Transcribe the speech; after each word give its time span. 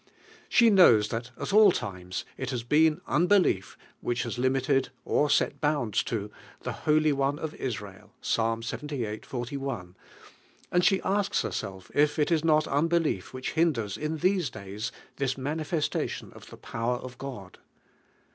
She 0.49 0.71
knows 0.71 1.09
that 1.09 1.29
at 1.39 1.53
all 1.53 1.71
times 1.71 2.25
it 2.35 2.49
has 2.49 2.63
been 2.63 3.01
uubelief 3.07 3.75
which 3.99 4.23
has 4.23 4.39
limited 4.39 4.89
(or 5.05 5.29
set 5.29 5.61
boa 5.61 5.85
ads 5.89 6.01
to) 6.05 6.31
the 6.61 6.71
Holy 6.71 7.13
One 7.13 7.37
Of 7.37 7.53
Israel 7.53 8.11
(Ps. 8.19 8.35
llsviii. 8.37 9.23
41), 9.23 9.95
anil 10.73 10.83
she 10.83 11.01
asks 11.03 11.43
herself 11.43 11.91
if 11.93 12.17
it 12.17 12.31
is 12.31 12.43
nol 12.43 12.63
unbelief 12.67 13.31
which 13.31 13.51
hinders 13.51 13.95
in 13.95 14.17
these 14.17 14.49
days, 14.49 14.91
this 15.17 15.37
manifestation 15.37 16.33
of 16.33 16.51
Ihe 16.51 16.61
power 16.63 16.95
of 16.97 17.19
God. 17.19 17.59